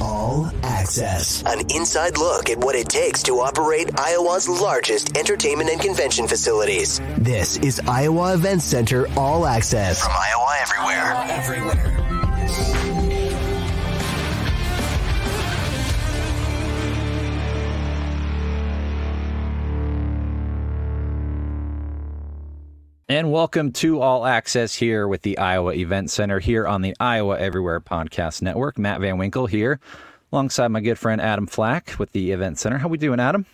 [0.00, 1.42] All Access.
[1.46, 7.00] An inside look at what it takes to operate Iowa's largest entertainment and convention facilities.
[7.18, 10.02] This is Iowa Events Center All Access.
[10.02, 11.14] From Iowa Everywhere.
[11.30, 12.93] Everywhere.
[23.06, 27.38] And welcome to All Access here with the Iowa Event Center here on the Iowa
[27.38, 28.78] Everywhere Podcast Network.
[28.78, 29.78] Matt Van Winkle here,
[30.32, 32.78] alongside my good friend Adam Flack with the Event Center.
[32.78, 33.44] How we doing, Adam?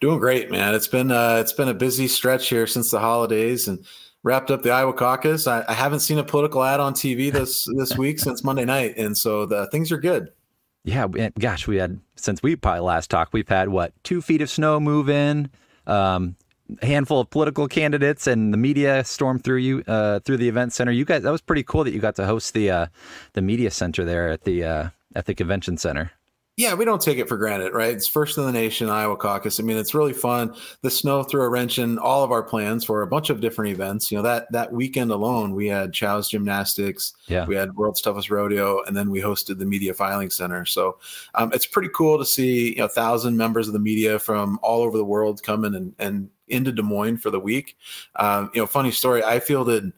[0.00, 0.76] Doing great, man.
[0.76, 3.84] It's been uh, it's been a busy stretch here since the holidays and
[4.22, 5.48] wrapped up the Iowa caucus.
[5.48, 8.96] I, I haven't seen a political ad on TV this this week since Monday night,
[8.96, 10.30] and so the things are good.
[10.84, 14.48] Yeah, gosh, we had since we probably last talked, we've had what two feet of
[14.48, 15.50] snow move in.
[15.88, 16.36] Um,
[16.82, 20.92] handful of political candidates and the media stormed through you uh, through the event center.
[20.92, 22.86] You guys, that was pretty cool that you got to host the uh,
[23.32, 26.12] the media center there at the uh, at the convention center.
[26.58, 27.94] Yeah, we don't take it for granted, right?
[27.94, 29.60] It's first in the nation, Iowa caucus.
[29.60, 30.56] I mean, it's really fun.
[30.82, 33.70] The snow threw a wrench in all of our plans for a bunch of different
[33.70, 34.10] events.
[34.10, 37.46] You know, that that weekend alone, we had Chow's Gymnastics, yeah.
[37.46, 40.64] we had World's Toughest Rodeo, and then we hosted the Media Filing Center.
[40.64, 40.98] So
[41.36, 44.58] um, it's pretty cool to see you know, a thousand members of the media from
[44.60, 47.76] all over the world coming and, and into Des Moines for the week.
[48.16, 49.22] Um, you know, funny story.
[49.22, 49.92] I fielded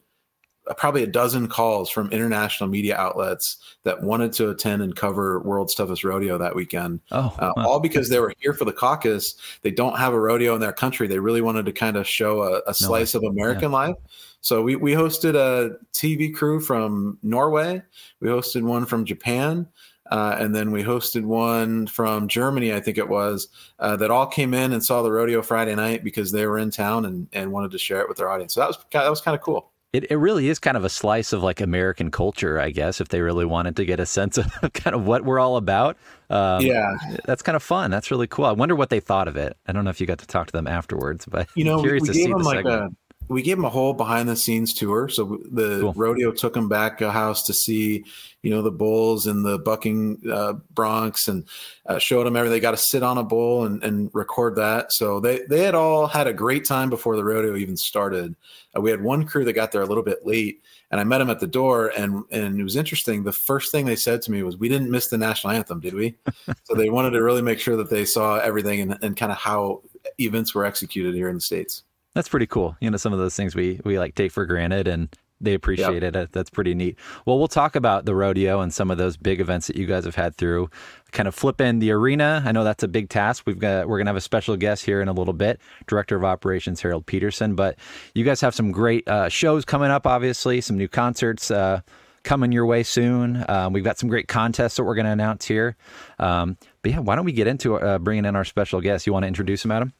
[0.77, 5.73] probably a dozen calls from international media outlets that wanted to attend and cover World's
[5.73, 6.99] Toughest Rodeo that weekend.
[7.11, 9.35] Oh, uh, all because they were here for the caucus.
[9.63, 11.07] They don't have a rodeo in their country.
[11.07, 13.77] They really wanted to kind of show a, a slice no, of American yeah.
[13.77, 13.95] life.
[14.41, 17.81] So we, we hosted a TV crew from Norway.
[18.19, 19.67] We hosted one from Japan.
[20.11, 23.47] Uh, and then we hosted one from Germany, I think it was,
[23.79, 26.69] uh, that all came in and saw the rodeo Friday night because they were in
[26.69, 28.53] town and, and wanted to share it with their audience.
[28.53, 29.71] So that was that was kind of cool.
[29.93, 33.09] It, it really is kind of a slice of like American culture, I guess, if
[33.09, 35.97] they really wanted to get a sense of kind of what we're all about.
[36.29, 36.95] Um, yeah,
[37.25, 37.91] that's kind of fun.
[37.91, 38.45] That's really cool.
[38.45, 39.57] I wonder what they thought of it.
[39.67, 42.03] I don't know if you got to talk to them afterwards, but you know, curious
[42.03, 42.97] we, we to see the like segment.
[43.31, 45.07] We gave them a whole behind the scenes tour.
[45.07, 45.93] So the cool.
[45.93, 48.03] rodeo took them back a house to see,
[48.41, 51.45] you know, the bulls and the bucking uh, broncs and
[51.85, 52.57] uh, showed them everything.
[52.57, 54.91] They got to sit on a bull and, and record that.
[54.91, 58.35] So they, they had all had a great time before the rodeo even started.
[58.75, 60.61] Uh, we had one crew that got there a little bit late
[60.91, 63.23] and I met them at the door and, and it was interesting.
[63.23, 65.93] The first thing they said to me was, we didn't miss the national anthem, did
[65.93, 66.15] we?
[66.63, 69.37] so they wanted to really make sure that they saw everything and, and kind of
[69.37, 69.83] how
[70.19, 71.83] events were executed here in the States.
[72.13, 72.75] That's pretty cool.
[72.81, 75.09] You know, some of those things we we like take for granted and
[75.41, 76.15] they appreciate yep.
[76.15, 76.31] it.
[76.31, 76.97] That's pretty neat.
[77.25, 80.05] Well, we'll talk about the rodeo and some of those big events that you guys
[80.05, 80.69] have had through.
[81.11, 82.43] Kind of flip in the arena.
[82.45, 83.43] I know that's a big task.
[83.45, 86.23] We've got we're gonna have a special guest here in a little bit, Director of
[86.23, 87.55] Operations Harold Peterson.
[87.55, 87.77] But
[88.13, 90.05] you guys have some great uh, shows coming up.
[90.05, 91.51] Obviously, some new concerts.
[91.51, 91.81] Uh,
[92.23, 93.43] coming your way soon.
[93.49, 95.75] Um, we've got some great contests that we're going to announce here.
[96.19, 99.07] Um, but yeah, why don't we get into uh, bringing in our special guest?
[99.07, 99.91] You want to introduce him, Adam?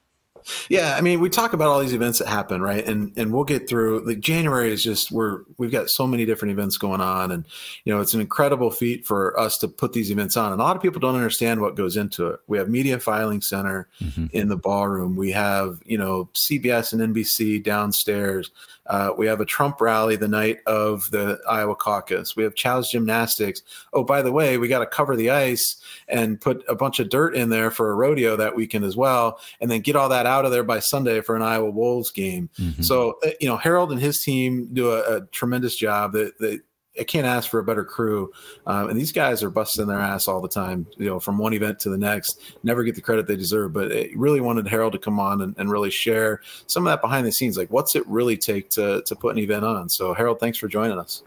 [0.70, 2.86] Yeah, I mean, we talk about all these events that happen, right?
[2.86, 4.06] And and we'll get through.
[4.06, 7.46] Like January is just we're we've got so many different events going on, and
[7.86, 10.52] you know, it's an incredible feat for us to put these events on.
[10.52, 12.40] And a lot of people don't understand what goes into it.
[12.48, 14.28] We have media filing center mm-hmm.
[14.32, 15.16] in the ballroom.
[15.16, 18.52] We have you know CBS and NBC downstairs.
[18.88, 22.36] Uh, we have a Trump rally the night of the Iowa caucus.
[22.36, 23.62] We have Chow's gymnastics.
[23.94, 25.78] Oh, by the way, we got to cover the ice
[26.08, 29.40] and put a bunch of dirt in there for a rodeo that weekend as well,
[29.62, 32.50] and then get all that out of there by Sunday for an Iowa Wolves game.
[32.58, 32.82] Mm-hmm.
[32.82, 36.14] So, uh, you know, Harold and his team do a, a tremendous job.
[36.14, 36.60] That they,
[37.00, 38.32] I can't ask for a better crew.
[38.66, 41.54] Um, and these guys are busting their ass all the time, you know, from one
[41.54, 43.72] event to the next, never get the credit they deserve.
[43.74, 47.02] But it really wanted Harold to come on and, and, really share some of that
[47.02, 47.58] behind the scenes.
[47.58, 49.88] Like, what's it really take to, to put an event on?
[49.88, 51.24] So, Harold, thanks for joining us.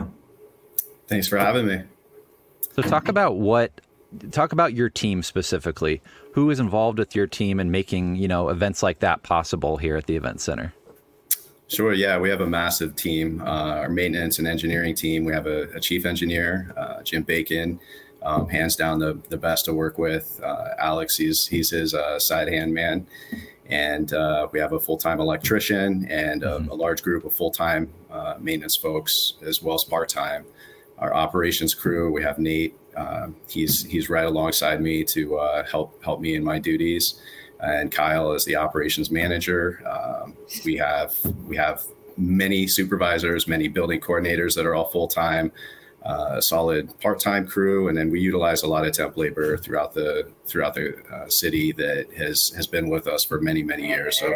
[1.09, 1.83] Thanks for having me.
[2.73, 3.81] So, talk about what,
[4.33, 6.03] talk about your team specifically.
[6.35, 9.97] Who is involved with your team and making, you know, events like that possible here
[9.97, 10.75] at the Event Center?
[11.69, 11.93] Sure.
[11.93, 13.41] Yeah, we have a massive team.
[13.41, 15.25] Uh, our maintenance and engineering team.
[15.25, 17.79] We have a, a chief engineer, uh, Jim Bacon,
[18.25, 20.41] um, hands down the, the best to work with.
[20.43, 23.07] Uh, Alex, he's he's his uh, side hand man,
[23.67, 26.69] and uh, we have a full time electrician and a, mm-hmm.
[26.69, 30.45] a, large group of full time uh, maintenance folks as well as part time.
[30.99, 32.13] Our operations crew.
[32.13, 32.77] We have Nate.
[33.49, 35.39] He's he's right alongside me to
[35.71, 37.21] help help me in my duties
[37.65, 39.83] and Kyle is the operations manager.
[39.89, 41.15] Um, we have
[41.47, 41.85] we have
[42.17, 45.53] many supervisors, many building coordinators that are all full time,
[46.05, 49.95] uh, solid part time crew, and then we utilize a lot of temp labor throughout
[49.95, 54.19] the throughout the uh, city that has has been with us for many many years.
[54.19, 54.35] So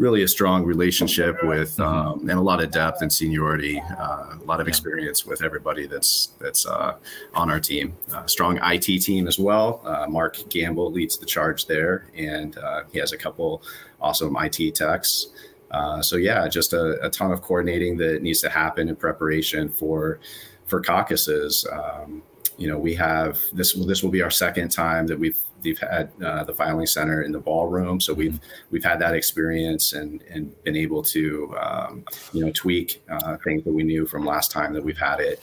[0.00, 1.82] really a strong relationship with mm-hmm.
[1.82, 5.86] um, and a lot of depth and seniority, uh, a lot of experience with everybody
[5.86, 6.96] that's that's uh,
[7.34, 7.94] on our team.
[8.12, 9.82] Uh, strong IT team as well.
[9.84, 13.62] Uh, Mark Gamble leads the charge there, and uh, he has a couple
[14.00, 15.28] awesome IT techs.
[15.70, 19.68] Uh, so yeah, just a, a, ton of coordinating that needs to happen in preparation
[19.68, 20.18] for
[20.66, 21.64] for caucuses.
[21.70, 22.22] Um,
[22.56, 23.74] you know, we have this.
[23.74, 27.32] This will be our second time that we've they've had uh, the filing center in
[27.32, 28.64] the ballroom, so we've mm-hmm.
[28.70, 33.64] we've had that experience and and been able to um, you know tweak uh, things
[33.64, 35.42] that we knew from last time that we've had it.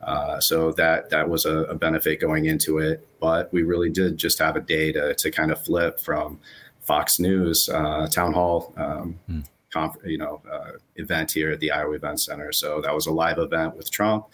[0.00, 4.16] Uh, so that that was a, a, benefit going into it, but we really did
[4.16, 6.38] just have a day to to kind of flip from
[6.82, 8.72] Fox News uh, town hall.
[8.76, 9.44] Um, mm.
[9.70, 12.52] Conf- you know, uh, event here at the Iowa Event Center.
[12.52, 14.24] So that was a live event with Trump.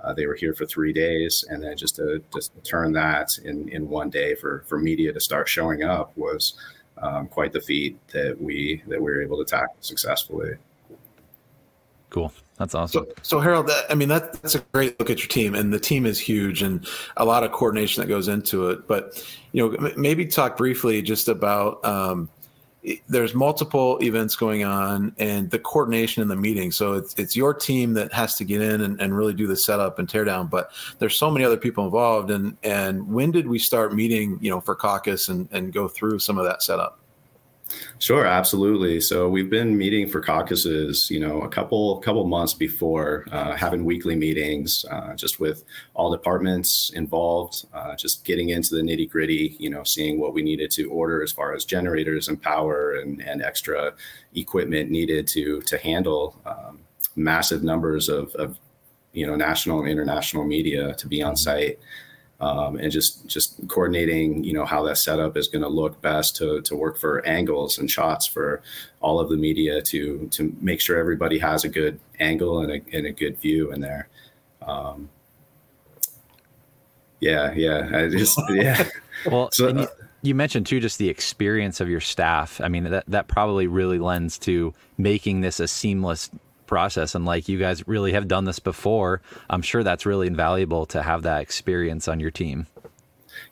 [0.00, 3.68] Uh, they were here for three days, and then just to just turn that in
[3.68, 6.54] in one day for for media to start showing up was
[6.98, 10.56] um, quite the feat that we that we were able to tackle successfully.
[12.10, 12.32] Cool.
[12.58, 13.06] That's awesome.
[13.06, 15.72] So, so Harold, that, I mean, that, that's a great look at your team, and
[15.72, 16.86] the team is huge, and
[17.16, 18.86] a lot of coordination that goes into it.
[18.86, 19.20] But
[19.50, 22.28] you know, maybe talk briefly just about um,
[23.08, 26.70] there's multiple events going on and the coordination in the meeting.
[26.70, 29.56] So it's it's your team that has to get in and, and really do the
[29.56, 30.48] setup and tear down.
[30.48, 32.30] But there's so many other people involved.
[32.30, 36.18] And and when did we start meeting, you know, for caucus and, and go through
[36.18, 36.98] some of that setup?
[37.98, 39.00] Sure, absolutely.
[39.00, 43.84] So we've been meeting for caucuses, you know, a couple couple months before, uh, having
[43.84, 45.64] weekly meetings, uh, just with
[45.94, 50.42] all departments involved, uh, just getting into the nitty gritty, you know, seeing what we
[50.42, 53.92] needed to order as far as generators and power and, and extra
[54.34, 56.80] equipment needed to to handle um,
[57.16, 58.58] massive numbers of, of,
[59.12, 61.36] you know, national and international media to be on mm-hmm.
[61.36, 61.78] site
[62.40, 66.36] um, and just just coordinating, you know, how that setup is going to look best
[66.36, 68.62] to to work for angles and shots for
[69.00, 72.96] all of the media to to make sure everybody has a good angle and a,
[72.96, 74.08] and a good view in there.
[74.62, 75.10] Um,
[77.20, 78.88] yeah, yeah, I just yeah.
[79.26, 79.88] well, so, you,
[80.22, 82.60] you mentioned too just the experience of your staff.
[82.60, 86.30] I mean, that that probably really lends to making this a seamless
[86.66, 89.20] process and like you guys really have done this before
[89.50, 92.66] i'm sure that's really invaluable to have that experience on your team.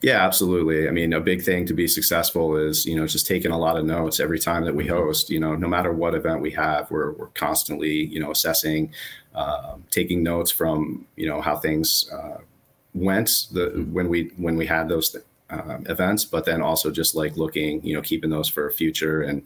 [0.00, 0.88] Yeah absolutely.
[0.88, 3.76] I mean a big thing to be successful is you know just taking a lot
[3.76, 5.30] of notes every time that we host.
[5.30, 8.92] You know no matter what event we have we're, we're constantly you know assessing
[9.34, 12.38] uh, taking notes from you know how things uh,
[12.94, 15.16] went the when we when we had those
[15.50, 19.42] uh, events but then also just like looking you know keeping those for future and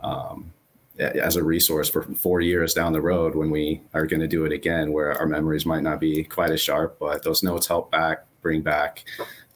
[0.00, 0.52] um,
[0.98, 4.44] as a resource for four years down the road when we are going to do
[4.44, 7.90] it again, where our memories might not be quite as sharp, but those notes help
[7.90, 9.04] back bring back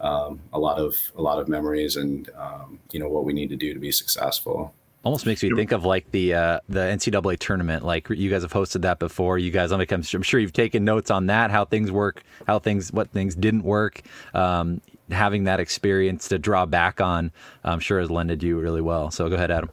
[0.01, 3.49] um, a lot of a lot of memories and um, you know what we need
[3.51, 4.75] to do to be successful.
[5.03, 7.85] Almost makes me think of like the uh, the NCAA tournament.
[7.85, 9.39] Like you guys have hosted that before.
[9.39, 12.93] You guys, I'm, I'm sure you've taken notes on that, how things work, how things,
[12.93, 14.03] what things didn't work.
[14.35, 17.33] Um, having that experience to draw back on,
[17.65, 19.11] I'm sure has lended you really well.
[19.11, 19.71] So go ahead, Adam.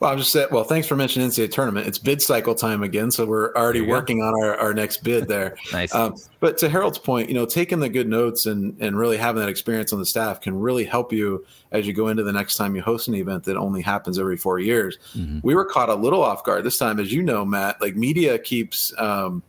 [0.00, 1.86] Well, I'm just saying, well, thanks for mentioning NCAA tournament.
[1.86, 4.26] It's bid cycle time again, so we're already working go.
[4.26, 5.56] on our, our next bid there.
[5.72, 5.94] nice.
[5.94, 9.40] Um, but to Harold's point, you know, taking the good notes and and really having
[9.40, 12.56] that experience on the staff can really help you as you go into the next
[12.56, 14.98] time you host an event that only happens every four years.
[15.14, 15.40] Mm-hmm.
[15.42, 17.80] We were caught a little off guard this time, as you know, Matt.
[17.80, 19.42] Like media keeps, um,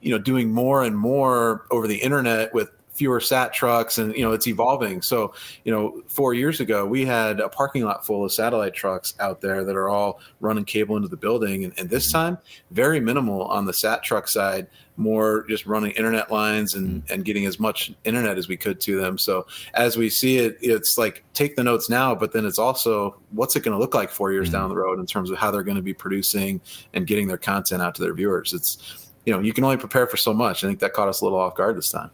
[0.00, 2.70] you know, doing more and more over the internet with
[3.00, 5.32] fewer sat trucks and you know it's evolving so
[5.64, 9.40] you know four years ago we had a parking lot full of satellite trucks out
[9.40, 12.34] there that are all running cable into the building and, and this mm-hmm.
[12.34, 12.38] time
[12.72, 14.66] very minimal on the sat truck side
[14.98, 17.12] more just running internet lines and mm-hmm.
[17.14, 20.58] and getting as much internet as we could to them so as we see it
[20.60, 23.94] it's like take the notes now but then it's also what's it going to look
[23.94, 24.58] like four years mm-hmm.
[24.58, 26.60] down the road in terms of how they're going to be producing
[26.92, 30.06] and getting their content out to their viewers it's you know you can only prepare
[30.06, 32.10] for so much i think that caught us a little off guard this time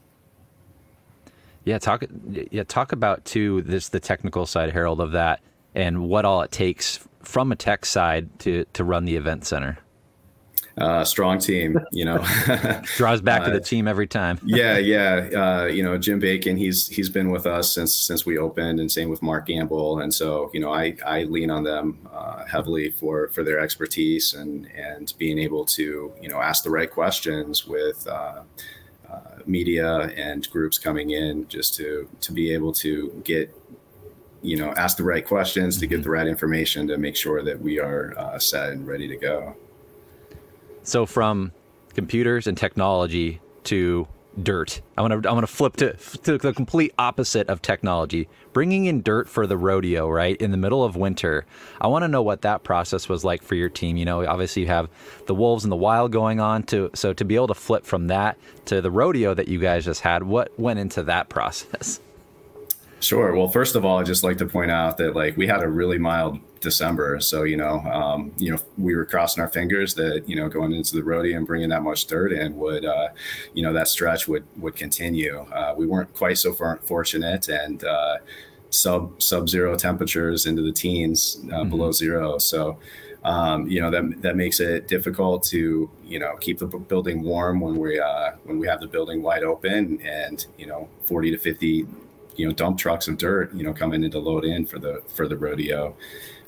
[1.66, 2.04] yeah, talk
[2.50, 5.40] yeah talk about too this the technical side, Harold, of that,
[5.74, 9.76] and what all it takes from a tech side to to run the event center.
[10.78, 12.18] Uh, strong team, you know.
[12.96, 14.38] Draws back uh, to the uh, team every time.
[14.44, 15.28] yeah, yeah.
[15.34, 18.92] Uh, you know, Jim Bacon, he's he's been with us since since we opened, and
[18.92, 19.98] same with Mark Gamble.
[19.98, 24.34] And so, you know, I I lean on them uh, heavily for for their expertise
[24.34, 28.42] and and being able to you know ask the right questions with uh, uh,
[29.46, 33.54] media and groups coming in just to to be able to get
[34.42, 36.02] you know ask the right questions to get mm-hmm.
[36.04, 39.54] the right information to make sure that we are uh, set and ready to go
[40.82, 41.52] so from
[41.94, 44.06] computers and technology to
[44.42, 44.80] dirt.
[44.96, 48.28] I want to I want to flip to to the complete opposite of technology.
[48.52, 51.44] Bringing in dirt for the rodeo, right in the middle of winter.
[51.80, 53.96] I want to know what that process was like for your team.
[53.96, 54.88] You know, obviously you have
[55.26, 56.62] the wolves and the wild going on.
[56.64, 59.84] To so to be able to flip from that to the rodeo that you guys
[59.84, 62.00] just had, what went into that process?
[63.00, 63.34] Sure.
[63.34, 65.68] Well, first of all, I'd just like to point out that like we had a
[65.68, 70.24] really mild December, so you know, um, you know, we were crossing our fingers that
[70.26, 73.08] you know going into the rodeo and bringing that much dirt in would, uh,
[73.52, 75.40] you know, that stretch would would continue.
[75.52, 78.16] Uh, we weren't quite so fortunate, and uh,
[78.70, 81.70] sub sub zero temperatures into the teens, uh, mm-hmm.
[81.70, 82.38] below zero.
[82.38, 82.78] So.
[83.24, 87.58] Um, you know that that makes it difficult to you know keep the building warm
[87.58, 91.38] when we uh, when we have the building wide open and you know 40 to
[91.38, 91.88] 50
[92.36, 95.02] you know dump trucks of dirt you know coming in to load in for the
[95.14, 95.94] for the rodeo.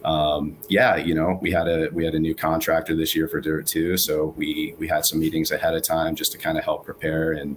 [0.05, 3.41] Um, yeah you know we had a we had a new contractor this year for
[3.41, 6.63] dirt too so we we had some meetings ahead of time just to kind of
[6.63, 7.57] help prepare and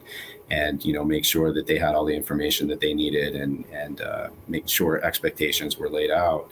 [0.49, 3.63] and you know make sure that they had all the information that they needed and
[3.71, 6.49] and uh, make sure expectations were laid out.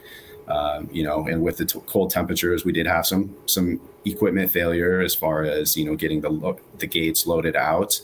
[0.48, 4.50] Um, you know and with the t- cold temperatures we did have some some equipment
[4.50, 8.00] failure as far as you know getting the lo- the gates loaded out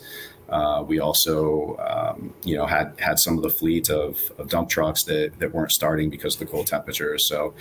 [0.48, 4.68] uh, we also, um, you know, had had some of the fleet of, of, dump
[4.68, 7.24] trucks that, that weren't starting because of the cold temperatures.
[7.24, 7.54] So,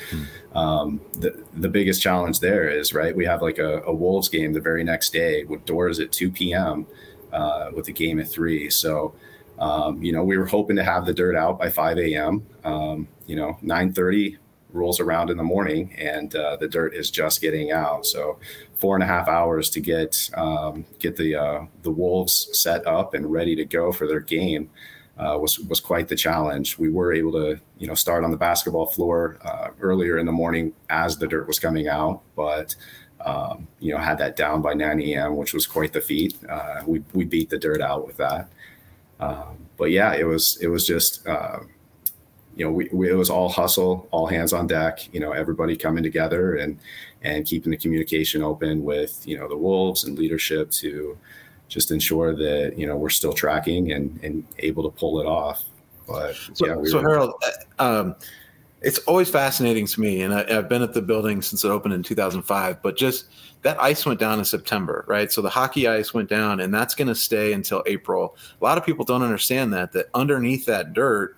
[0.53, 3.15] um, the the biggest challenge there is right.
[3.15, 6.31] We have like a, a, Wolves game the very next day with doors at 2
[6.31, 6.85] p.m.
[7.33, 8.69] Uh, with the game at three.
[8.69, 9.15] So,
[9.57, 12.45] um, you know, we were hoping to have the dirt out by 5 a.m.
[12.63, 14.37] Um, you know, 9:30
[14.75, 18.05] rolls around in the morning and uh, the dirt is just getting out.
[18.05, 18.37] So
[18.77, 23.13] four and a half hours to get um, get the uh, the Wolves set up
[23.13, 24.69] and ready to go for their game
[25.17, 26.77] uh, was was quite the challenge.
[26.77, 30.31] We were able to you know start on the basketball floor uh, earlier in the
[30.31, 32.75] morning as the dirt was coming out, but
[33.25, 36.35] um, you know had that down by 9 a.m., which was quite the feat.
[36.49, 38.49] Uh, we we beat the dirt out with that.
[39.19, 41.59] Um, but yeah, it was it was just uh,
[42.55, 45.13] you know, we, we, it was all hustle, all hands on deck.
[45.13, 46.79] You know, everybody coming together and
[47.21, 51.17] and keeping the communication open with you know the wolves and leadership to
[51.67, 55.65] just ensure that you know we're still tracking and and able to pull it off.
[56.07, 57.33] But so, yeah, we so were, Harold,
[57.79, 58.15] uh, um,
[58.81, 61.93] it's always fascinating to me, and I, have been at the building since it opened
[61.93, 62.81] in 2005.
[62.81, 63.25] But just
[63.63, 65.31] that ice went down in September, right?
[65.31, 68.37] So the hockey ice went down, and that's going to stay until April.
[68.61, 71.35] A lot of people don't understand that that underneath that dirt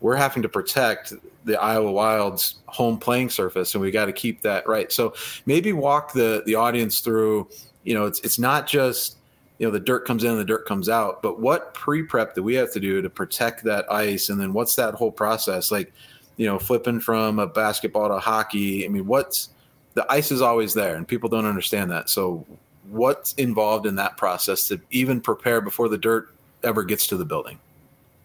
[0.00, 1.12] we're having to protect
[1.44, 4.90] the Iowa Wild's home playing surface, and we got to keep that right.
[4.92, 5.14] So
[5.46, 7.48] maybe walk the the audience through.
[7.84, 9.16] You know, it's it's not just
[9.58, 12.34] you know the dirt comes in and the dirt comes out, but what pre prep
[12.34, 15.70] do we have to do to protect that ice, and then what's that whole process
[15.70, 15.92] like?
[16.36, 18.84] You know, flipping from a basketball to hockey.
[18.84, 19.48] I mean, what's
[19.94, 22.10] the ice is always there, and people don't understand that.
[22.10, 22.44] So,
[22.90, 26.28] what's involved in that process to even prepare before the dirt
[26.62, 27.58] ever gets to the building?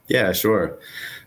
[0.09, 0.77] Yeah, sure.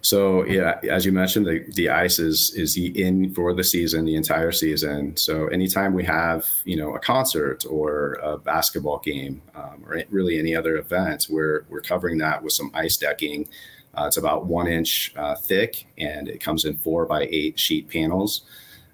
[0.04, 4.16] So yeah, as you mentioned, the, the ice is is in for the season, the
[4.16, 5.16] entire season.
[5.16, 10.38] So anytime we have you know a concert or a basketball game um, or really
[10.38, 13.48] any other event, we're we're covering that with some ice decking.
[13.96, 17.88] Uh, it's about one inch uh, thick, and it comes in four by eight sheet
[17.88, 18.42] panels.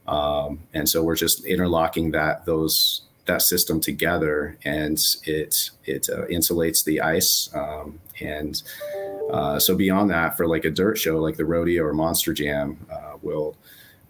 [0.07, 6.27] Um, and so we're just interlocking that those that system together, and it it uh,
[6.27, 8.63] insulates the ice um, and
[9.31, 12.87] uh, so beyond that, for like a dirt show like the rodeo or Monster Jam,
[12.91, 13.57] uh, we'll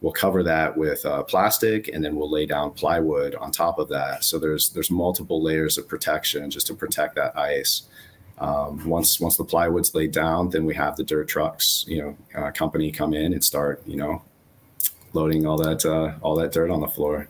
[0.00, 3.88] we'll cover that with uh, plastic, and then we'll lay down plywood on top of
[3.88, 4.24] that.
[4.24, 7.82] So there's there's multiple layers of protection just to protect that ice.
[8.38, 12.16] Um, once once the plywood's laid down, then we have the dirt trucks, you know,
[12.34, 14.22] uh, company come in and start, you know,
[15.12, 17.28] loading all that uh, all that dirt on the floor.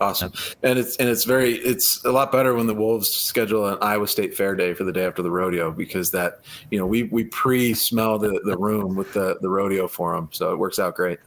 [0.00, 0.32] Awesome,
[0.62, 4.08] and it's and it's very it's a lot better when the Wolves schedule an Iowa
[4.08, 7.24] State Fair Day for the day after the rodeo because that you know we we
[7.24, 10.96] pre smell the the room with the the rodeo for them, so it works out
[10.96, 11.20] great.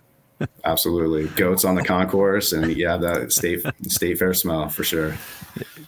[0.66, 5.16] Absolutely, goats on the concourse, and yeah, that state state fair smell for sure.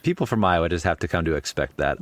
[0.09, 1.99] People from Iowa just have to come to expect that.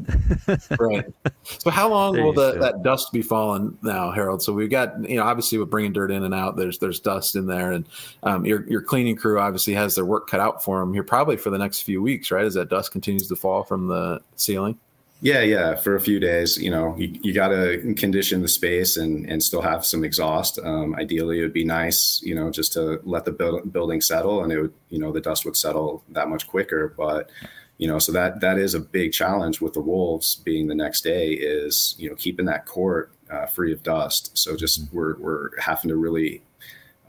[0.79, 1.13] right.
[1.59, 4.41] So, how long will the, that dust be falling now, Harold?
[4.41, 7.35] So we've got you know obviously with bringing dirt in and out, there's there's dust
[7.35, 7.85] in there, and
[8.23, 11.35] um, your your cleaning crew obviously has their work cut out for them here probably
[11.35, 12.45] for the next few weeks, right?
[12.45, 14.79] As that dust continues to fall from the ceiling.
[15.19, 15.75] Yeah, yeah.
[15.75, 19.43] For a few days, you know, you, you got to condition the space and and
[19.43, 20.59] still have some exhaust.
[20.63, 24.43] Um, ideally, it would be nice, you know, just to let the build, building settle,
[24.43, 26.93] and it would, you know, the dust would settle that much quicker.
[26.95, 27.31] But
[27.77, 31.01] you know, so that that is a big challenge with the wolves being the next
[31.01, 34.37] day is you know keeping that court uh, free of dust.
[34.37, 34.97] So just mm-hmm.
[34.97, 36.41] we're we're having to really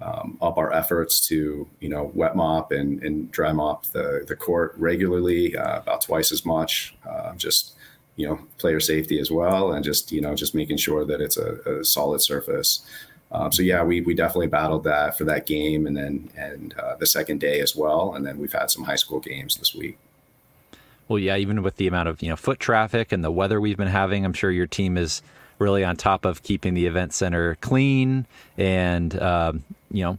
[0.00, 4.36] um, up our efforts to you know wet mop and, and dry mop the the
[4.36, 6.94] court regularly, uh, about twice as much.
[7.08, 7.74] Uh, just
[8.16, 11.38] you know player safety as well, and just you know just making sure that it's
[11.38, 12.84] a, a solid surface.
[13.30, 16.96] Um, so yeah, we we definitely battled that for that game, and then and uh,
[16.96, 19.98] the second day as well, and then we've had some high school games this week.
[21.08, 23.76] Well, yeah, even with the amount of you know foot traffic and the weather we've
[23.76, 25.22] been having, I'm sure your team is
[25.58, 30.18] really on top of keeping the event center clean and um, you know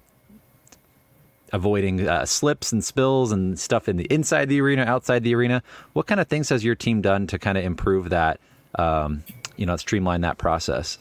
[1.53, 5.63] avoiding uh, slips and spills and stuff in the inside the arena, outside the arena.
[5.93, 8.39] What kind of things has your team done to kind of improve that,
[8.75, 9.24] um,
[9.58, 10.98] you know, streamline that process?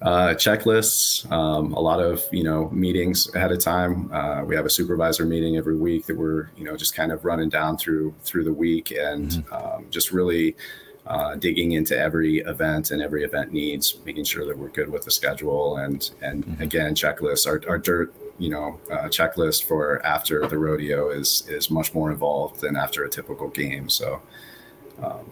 [0.00, 4.12] Uh, checklists, um, a lot of you know meetings ahead of time.
[4.12, 7.24] Uh, we have a supervisor meeting every week that we're you know just kind of
[7.24, 9.54] running down through through the week and mm-hmm.
[9.54, 10.54] um, just really
[11.08, 15.04] uh, digging into every event and every event needs, making sure that we're good with
[15.04, 16.62] the schedule and and mm-hmm.
[16.62, 17.46] again checklists.
[17.46, 22.12] Our, our dirt you know uh, checklist for after the rodeo is is much more
[22.12, 23.88] involved than after a typical game.
[23.88, 24.22] So,
[25.02, 25.28] um,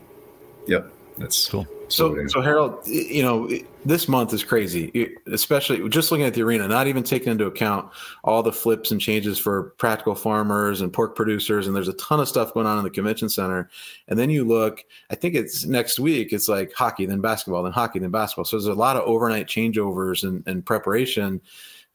[0.66, 1.68] yep, that's cool.
[1.88, 3.48] So, so Harold, you know,
[3.84, 7.90] this month is crazy, especially just looking at the arena, not even taking into account
[8.24, 11.66] all the flips and changes for practical farmers and pork producers.
[11.66, 13.70] And there's a ton of stuff going on in the convention center.
[14.08, 17.72] And then you look, I think it's next week, it's like hockey, then basketball, then
[17.72, 18.44] hockey, then basketball.
[18.44, 21.40] So there's a lot of overnight changeovers and, and preparation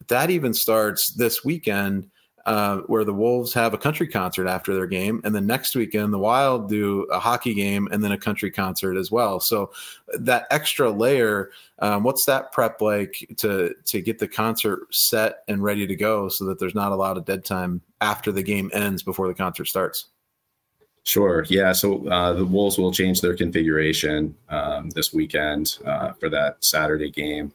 [0.08, 2.10] that even starts this weekend
[2.45, 6.13] uh, where the Wolves have a country concert after their game, and then next weekend
[6.13, 9.39] the Wild do a hockey game and then a country concert as well.
[9.39, 9.71] So
[10.19, 15.63] that extra layer, um, what's that prep like to to get the concert set and
[15.63, 18.71] ready to go, so that there's not a lot of dead time after the game
[18.73, 20.08] ends before the concert starts?
[21.04, 21.45] Sure.
[21.49, 21.71] Yeah.
[21.71, 27.10] So uh, the Wolves will change their configuration um, this weekend uh, for that Saturday
[27.10, 27.51] game.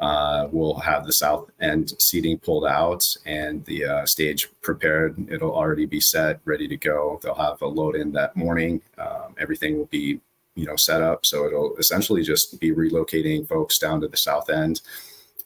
[0.00, 5.30] Uh, we'll have the south end seating pulled out and the uh, stage prepared.
[5.30, 7.20] It'll already be set, ready to go.
[7.22, 8.80] They'll have a load in that morning.
[8.96, 10.18] Um, everything will be,
[10.54, 11.26] you know, set up.
[11.26, 14.80] So it'll essentially just be relocating folks down to the south end,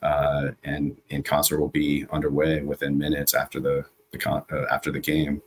[0.02, 4.92] uh, and and concert will be underway within minutes after the the con- uh, after
[4.92, 5.42] the game.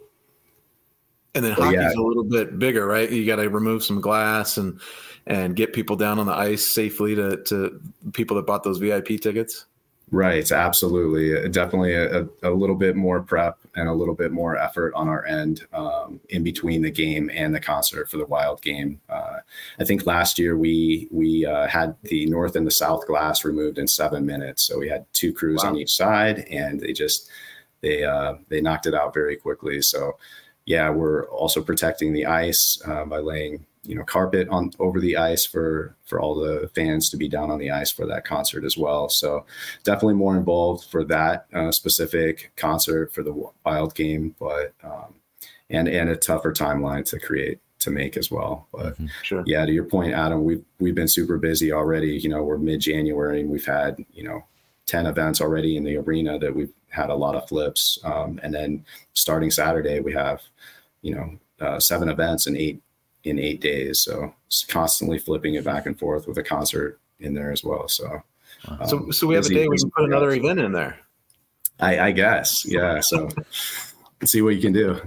[1.33, 1.93] And then hockey's yeah.
[1.95, 3.09] a little bit bigger, right?
[3.09, 4.81] You got to remove some glass and
[5.27, 7.79] and get people down on the ice safely to to
[8.13, 9.65] people that bought those VIP tickets.
[10.09, 11.37] Right, absolutely.
[11.37, 15.09] Uh, definitely a, a, little bit more prep and a little bit more effort on
[15.09, 19.01] our end um, in between the game and the concert for the Wild game.
[19.09, 19.39] Uh,
[19.79, 23.77] I think last year we we uh, had the north and the south glass removed
[23.77, 25.71] in seven minutes, so we had two crews wow.
[25.71, 27.29] on each side, and they just
[27.81, 29.81] they uh, they knocked it out very quickly.
[29.81, 30.17] So
[30.65, 35.17] yeah, we're also protecting the ice uh, by laying you know carpet on over the
[35.17, 38.63] ice for for all the fans to be down on the ice for that concert
[38.63, 39.09] as well.
[39.09, 39.45] So
[39.83, 45.15] definitely more involved for that uh, specific concert for the Wild game, but um,
[45.69, 48.67] and and a tougher timeline to create to make as well.
[48.71, 49.07] But mm-hmm.
[49.23, 49.43] sure.
[49.45, 52.17] yeah, to your point, Adam, we've we've been super busy already.
[52.17, 54.43] You know, we're mid January and we've had you know
[54.87, 57.99] 10 events already in the arena that we've had a lot of flips.
[58.03, 60.41] Um, and then starting Saturday, we have,
[61.01, 62.81] you know, uh, seven events in eight
[63.23, 64.01] in eight days.
[64.03, 64.33] So
[64.67, 67.87] constantly flipping it back and forth with a concert in there as well.
[67.87, 68.21] So,
[68.67, 70.99] um, so, so we have a day we can put another event in there.
[71.79, 73.01] I, I guess, yeah.
[73.03, 73.29] So
[74.25, 74.99] see what you can do.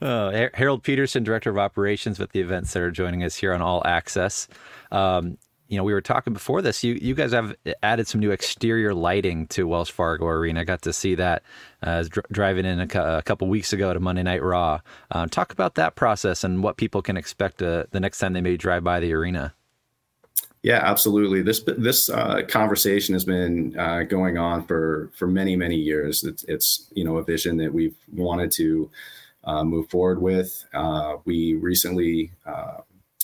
[0.00, 3.82] uh, Harold Peterson, Director of Operations with the Event Center, joining us here on All
[3.86, 4.48] Access.
[4.90, 6.84] Um, you know, we were talking before this.
[6.84, 10.60] You you guys have added some new exterior lighting to Wells Fargo Arena.
[10.60, 11.42] I got to see that
[11.82, 14.80] uh, dr- driving in a, a, couple weeks ago to Monday Night Raw.
[15.10, 18.40] Uh, talk about that process and what people can expect uh, the next time they
[18.40, 19.54] may drive by the arena.
[20.62, 21.42] Yeah, absolutely.
[21.42, 26.22] This this uh, conversation has been uh, going on for for many many years.
[26.22, 28.90] It's, it's you know a vision that we've wanted to
[29.44, 30.64] uh, move forward with.
[31.24, 32.32] we recently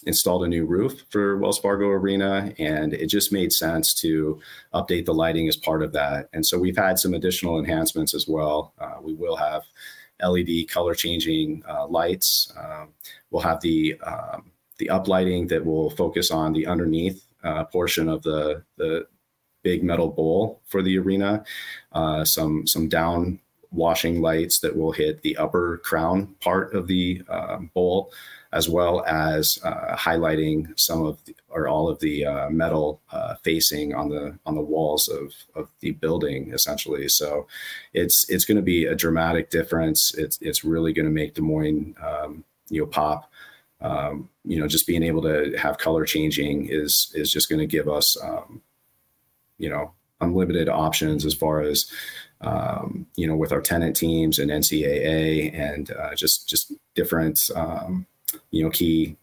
[0.07, 4.41] installed a new roof for Wells Fargo Arena, and it just made sense to
[4.75, 6.29] update the lighting as part of that.
[6.33, 8.73] And so we've had some additional enhancements as well.
[8.79, 9.63] Uh, we will have
[10.23, 12.53] LED color changing uh, lights.
[12.57, 12.91] Um,
[13.31, 18.23] we'll have the um, the uplighting that will focus on the underneath uh, portion of
[18.23, 19.07] the the
[19.63, 21.45] big metal bowl for the arena.
[21.93, 23.39] Uh, some some down
[23.73, 28.13] washing lights that will hit the upper crown part of the uh, bowl
[28.53, 33.35] as well as uh, highlighting some of the, or all of the uh, metal uh,
[33.43, 37.09] facing on the on the walls of, of the building essentially.
[37.09, 37.47] So
[37.95, 40.15] it's it's going to be a dramatic difference.
[40.15, 43.31] It's it's really going to make Des Moines um, you know pop.
[43.81, 47.67] Um, you know just being able to have color changing is is just going to
[47.67, 48.61] give us um,
[49.59, 51.91] you know unlimited options as far as
[52.43, 58.07] um, you know, with our tenant teams and NCAA and uh, just just different um,
[58.51, 59.17] you know key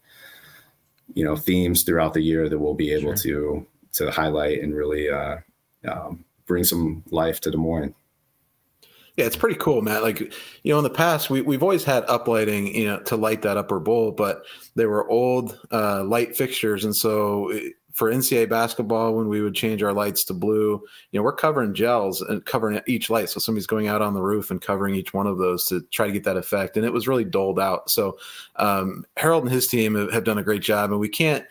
[1.14, 3.62] you know themes throughout the year that we'll be able sure.
[3.62, 5.36] to to highlight and really uh,
[5.88, 7.94] um, bring some life to Des Moines.
[9.16, 10.02] Yeah, it's pretty cool, Matt.
[10.02, 13.42] Like, you know, in the past, we, we've always had uplighting, you know, to light
[13.42, 14.44] that upper bowl, but
[14.76, 16.84] they were old uh, light fixtures.
[16.84, 17.52] And so
[17.92, 21.74] for NCAA basketball, when we would change our lights to blue, you know, we're covering
[21.74, 23.28] gels and covering each light.
[23.28, 26.06] So somebody's going out on the roof and covering each one of those to try
[26.06, 26.76] to get that effect.
[26.76, 27.90] And it was really doled out.
[27.90, 28.18] So
[28.56, 31.44] um, Harold and his team have, have done a great job, and we can't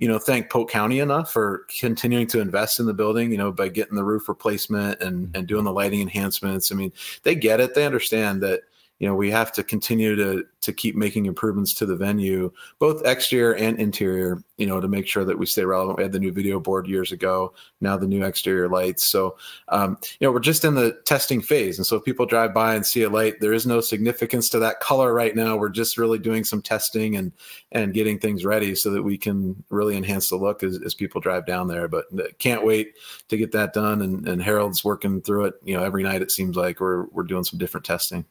[0.00, 3.52] you know, thank Polk County enough for continuing to invest in the building, you know,
[3.52, 6.72] by getting the roof replacement and, and doing the lighting enhancements.
[6.72, 6.90] I mean,
[7.22, 7.74] they get it.
[7.74, 8.62] They understand that,
[9.00, 13.04] you know we have to continue to to keep making improvements to the venue both
[13.04, 15.96] exterior and interior you know to make sure that we stay relevant.
[15.96, 19.08] We had the new video board years ago now the new exterior lights.
[19.08, 19.36] So
[19.68, 21.78] um, you know we're just in the testing phase.
[21.78, 24.58] And so if people drive by and see a light there is no significance to
[24.60, 25.56] that color right now.
[25.56, 27.32] We're just really doing some testing and
[27.72, 31.22] and getting things ready so that we can really enhance the look as, as people
[31.22, 31.88] drive down there.
[31.88, 32.96] But uh, can't wait
[33.28, 34.02] to get that done.
[34.02, 36.80] And, and harold's working through it you know every night it seems like.
[36.80, 38.26] We're we're doing some different testing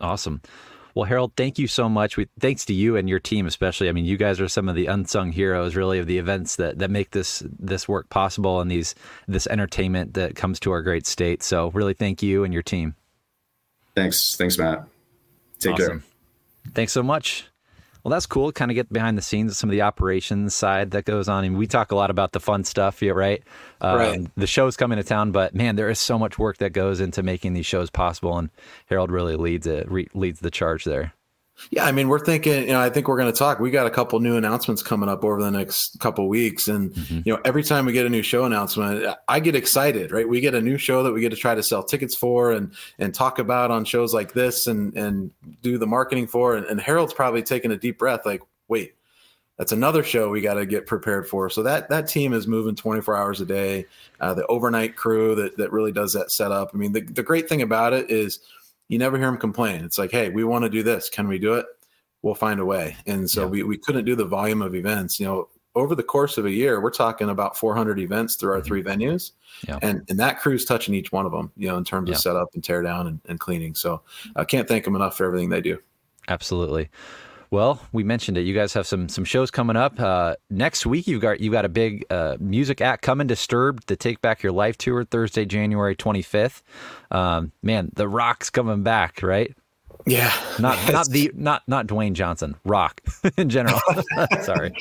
[0.00, 0.40] Awesome.
[0.94, 2.16] Well, Harold, thank you so much.
[2.16, 3.88] We, thanks to you and your team, especially.
[3.88, 6.78] I mean, you guys are some of the unsung heroes, really, of the events that,
[6.78, 8.94] that make this this work possible and these
[9.28, 11.42] this entertainment that comes to our great state.
[11.42, 12.96] So, really, thank you and your team.
[13.94, 14.86] Thanks, thanks, Matt.
[15.60, 16.00] Take awesome.
[16.00, 16.72] care.
[16.74, 17.46] Thanks so much.
[18.02, 18.52] Well, that's cool.
[18.52, 21.44] Kind of get behind the scenes of some of the operations side that goes on.
[21.44, 23.42] And we talk a lot about the fun stuff, yeah, right?
[23.80, 24.30] Um, right.
[24.36, 27.22] The show's coming to town, but man, there is so much work that goes into
[27.22, 28.38] making these shows possible.
[28.38, 28.50] And
[28.86, 31.12] Harold really leads it, re- leads the charge there.
[31.70, 32.62] Yeah, I mean, we're thinking.
[32.62, 33.58] You know, I think we're going to talk.
[33.58, 37.20] We got a couple new announcements coming up over the next couple weeks, and mm-hmm.
[37.24, 40.12] you know, every time we get a new show announcement, I get excited.
[40.12, 40.28] Right?
[40.28, 42.72] We get a new show that we get to try to sell tickets for and
[42.98, 45.30] and talk about on shows like this, and and
[45.62, 46.56] do the marketing for.
[46.56, 48.94] And, and Harold's probably taking a deep breath, like, wait,
[49.58, 51.50] that's another show we got to get prepared for.
[51.50, 53.86] So that that team is moving 24 hours a day.
[54.20, 56.70] Uh, the overnight crew that that really does that setup.
[56.72, 58.38] I mean, the the great thing about it is
[58.88, 59.84] you never hear them complain.
[59.84, 61.08] It's like, hey, we want to do this.
[61.08, 61.66] Can we do it?
[62.22, 62.96] We'll find a way.
[63.06, 63.48] And so yeah.
[63.48, 65.20] we, we couldn't do the volume of events.
[65.20, 68.58] You know, over the course of a year, we're talking about 400 events through our
[68.58, 68.66] mm-hmm.
[68.66, 69.32] three venues.
[69.66, 69.78] Yeah.
[69.82, 72.16] And, and that crew's touching each one of them, you know, in terms yeah.
[72.16, 73.74] of setup and tear down and, and cleaning.
[73.74, 74.02] So
[74.34, 75.78] I can't thank them enough for everything they do.
[76.26, 76.90] Absolutely.
[77.50, 78.42] Well, we mentioned it.
[78.42, 81.06] You guys have some some shows coming up uh, next week.
[81.06, 83.26] You've got you got a big uh, music act coming.
[83.26, 86.62] Disturbed the Take Back Your Life tour Thursday, January twenty fifth.
[87.10, 89.54] Um, man, the Rock's coming back, right?
[90.06, 92.56] Yeah, not not the not not Dwayne Johnson.
[92.64, 93.00] Rock
[93.38, 93.80] in general.
[94.42, 94.74] Sorry.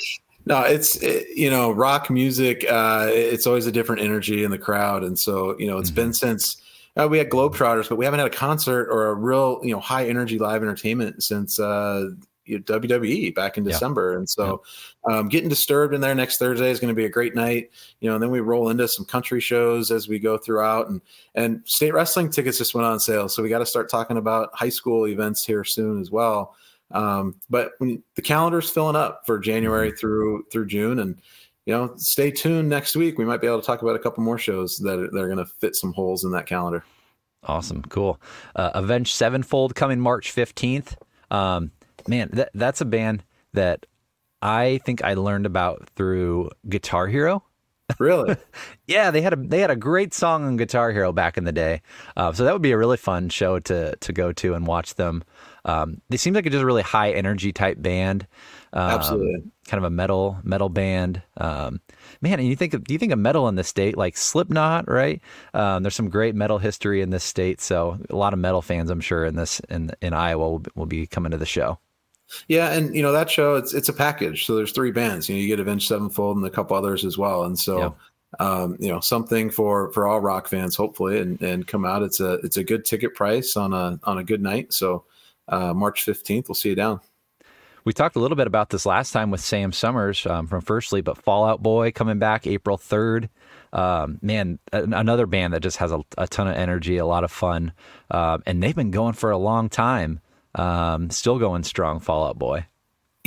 [0.45, 2.65] No, it's it, you know rock music.
[2.69, 6.01] Uh, it's always a different energy in the crowd, and so you know it's mm-hmm.
[6.01, 6.61] been since.
[6.97, 9.79] Uh, we had Globetrotters, but we haven't had a concert or a real, you know,
[9.79, 12.09] high energy live entertainment since uh,
[12.47, 14.11] WWE back in December.
[14.11, 14.17] Yeah.
[14.17, 14.63] And so
[15.07, 15.17] yeah.
[15.17, 17.71] um, getting disturbed in there next Thursday is going to be a great night.
[17.99, 21.01] You know, and then we roll into some country shows as we go throughout and,
[21.35, 23.29] and state wrestling tickets just went on sale.
[23.29, 26.55] So we got to start talking about high school events here soon as well.
[26.91, 29.97] Um, but when the calendar's filling up for January mm-hmm.
[29.97, 31.21] through, through June and,
[31.65, 33.17] you know, stay tuned next week.
[33.17, 35.27] We might be able to talk about a couple more shows that are, that are
[35.27, 36.85] going to fit some holes in that calendar.
[37.43, 37.81] Awesome.
[37.83, 38.19] Cool.
[38.55, 40.95] Uh, Avenged Sevenfold coming March 15th.
[41.29, 41.71] Um,
[42.07, 43.85] man, that that's a band that
[44.41, 47.43] I think I learned about through Guitar Hero.
[47.99, 48.35] Really?
[48.87, 51.51] yeah, they had a they had a great song on Guitar Hero back in the
[51.51, 51.81] day,
[52.17, 54.95] uh, so that would be a really fun show to to go to and watch
[54.95, 55.23] them.
[55.63, 58.27] Um, they seem like a just a really high energy type band.
[58.73, 61.21] Um, Absolutely, kind of a metal metal band.
[61.37, 61.79] Um,
[62.21, 65.21] man, and you think do you think of metal in the state like Slipknot, right?
[65.53, 68.89] Um, there's some great metal history in this state, so a lot of metal fans,
[68.89, 71.79] I'm sure, in this in in Iowa will, will be coming to the show.
[72.47, 74.45] Yeah, and you know that show it's it's a package.
[74.45, 75.29] So there's three bands.
[75.29, 77.43] You know, you get Avenged Sevenfold and a couple others as well.
[77.43, 77.79] And so
[78.39, 78.45] yeah.
[78.45, 82.03] um, you know, something for for all rock fans, hopefully, and and come out.
[82.03, 84.73] It's a it's a good ticket price on a on a good night.
[84.73, 85.05] So
[85.47, 86.99] uh, March 15th, we'll see you down.
[87.85, 90.89] We talked a little bit about this last time with Sam Summers um, from First
[90.89, 93.29] Fleet, but Fall Out Boy coming back April 3rd.
[93.71, 97.31] Um, man, another band that just has a, a, ton of energy, a lot of
[97.31, 97.71] fun,
[98.11, 100.19] uh, and they've been going for a long time.
[100.55, 102.65] Um, still going strong, Fall Out Boy.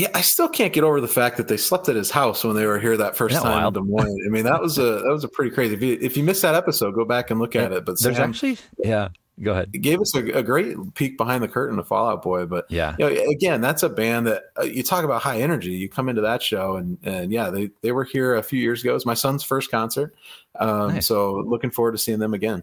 [0.01, 2.57] Yeah, I still can't get over the fact that they slept at his house when
[2.57, 3.77] they were here that first time wild?
[3.77, 4.23] in Des Moines.
[4.27, 5.75] I mean, that was a that was a pretty crazy.
[5.75, 7.85] If you, if you missed that episode, go back and look at it.
[7.85, 9.09] But there's Sam, actually, yeah,
[9.43, 9.69] go ahead.
[9.75, 12.47] It gave us a, a, great peek behind the curtain of Fall Out Boy.
[12.47, 15.73] But yeah, you know, again, that's a band that uh, you talk about high energy.
[15.73, 18.81] You come into that show, and and yeah, they they were here a few years
[18.81, 18.93] ago.
[18.93, 20.15] It was my son's first concert,
[20.59, 21.07] um, nice.
[21.07, 22.63] so looking forward to seeing them again.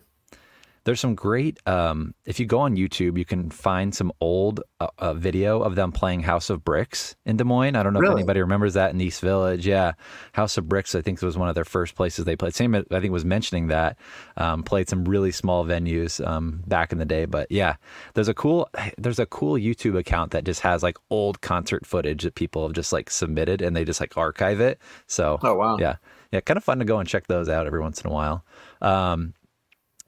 [0.87, 1.59] There's some great.
[1.67, 5.75] Um, if you go on YouTube, you can find some old uh, uh, video of
[5.75, 7.75] them playing House of Bricks in Des Moines.
[7.75, 8.13] I don't know really?
[8.13, 9.67] if anybody remembers that in East Village.
[9.67, 9.91] Yeah,
[10.31, 10.95] House of Bricks.
[10.95, 12.55] I think it was one of their first places they played.
[12.55, 13.97] Sam, I think was mentioning that.
[14.37, 17.25] Um, played some really small venues um, back in the day.
[17.25, 17.75] But yeah,
[18.13, 22.23] there's a cool there's a cool YouTube account that just has like old concert footage
[22.23, 24.79] that people have just like submitted and they just like archive it.
[25.05, 25.97] So oh wow, yeah,
[26.31, 28.45] yeah, kind of fun to go and check those out every once in a while.
[28.81, 29.33] Um,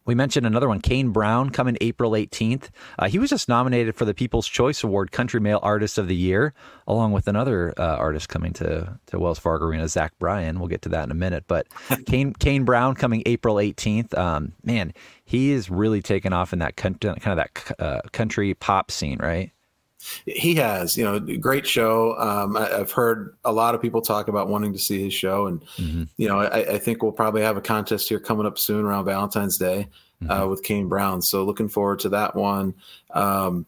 [0.10, 2.70] we mentioned another one, Kane Brown, coming April 18th.
[2.98, 6.16] Uh, he was just nominated for the People's Choice Award, Country Male Artist of the
[6.16, 6.56] Year,
[6.88, 10.58] along with another uh, artist coming to, to Wells Fargo Arena, Zach Bryan.
[10.58, 11.44] We'll get to that in a minute.
[11.48, 11.68] But
[12.08, 14.18] Kane Kane Brown coming April 18th.
[14.18, 14.94] Um, man,
[15.26, 19.52] he is really taken off in that kind of that uh, country pop scene, right?
[20.26, 22.18] He has, you know, great show.
[22.18, 25.48] Um, I, have heard a lot of people talk about wanting to see his show,
[25.48, 26.04] and mm-hmm.
[26.18, 29.06] you know, I, I, think we'll probably have a contest here coming up soon around
[29.06, 29.90] Valentine's Day
[30.22, 30.32] uh, mm-hmm.
[30.32, 31.22] uh, with Kane Brown.
[31.22, 32.76] So looking forward to that one.
[33.12, 33.66] Um,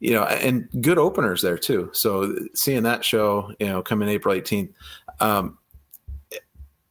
[0.00, 1.90] you know, and good openers there too.
[1.92, 4.72] So seeing that show, you know, coming April 18th.
[5.20, 5.58] Um,